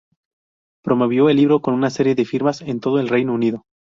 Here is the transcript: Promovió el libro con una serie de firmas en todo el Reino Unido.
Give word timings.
Promovió 0.83 1.29
el 1.29 1.37
libro 1.37 1.61
con 1.61 1.75
una 1.75 1.91
serie 1.91 2.15
de 2.15 2.25
firmas 2.25 2.61
en 2.63 2.79
todo 2.79 2.99
el 2.99 3.07
Reino 3.07 3.33
Unido. 3.35 3.65